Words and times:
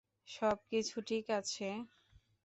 সব 0.27 0.57
কিছুই 0.69 1.03
ঠিক 1.07 1.25
আছে। 1.39 1.67